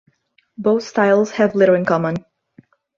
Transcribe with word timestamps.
Both 0.57 0.87
styles 0.87 1.29
have 1.33 1.53
little 1.53 1.75
in 1.75 1.85
common. 1.85 2.25